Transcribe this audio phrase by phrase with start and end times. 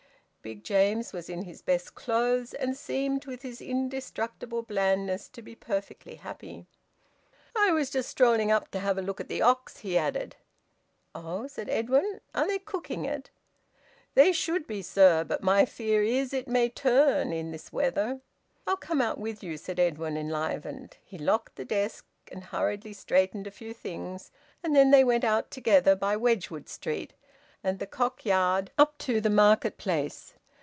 [0.43, 5.53] Big James was in his best clothes, and seemed, with his indestructible blandness, to be
[5.53, 6.65] perfectly happy.
[7.55, 10.35] "I was just strolling up to have a look at the ox," he added.
[11.13, 12.21] "Oh!" said Edwin.
[12.33, 13.29] "Are they cooking it?"
[14.15, 15.23] "They should be, sir.
[15.23, 18.21] But my fear is it may turn, in this weather."
[18.65, 20.97] "I'll come out with you," said Edwin, enlivened.
[21.03, 24.31] He locked the desk, and hurriedly straightened a few things,
[24.63, 27.13] and then they went out together, by Wedgwood Street
[27.63, 30.33] and the Cock Yard up to the market place.